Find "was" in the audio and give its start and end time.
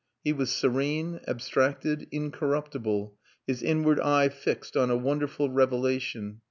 0.33-0.49